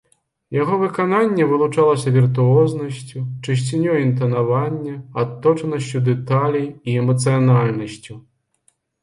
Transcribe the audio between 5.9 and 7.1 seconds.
дэталей і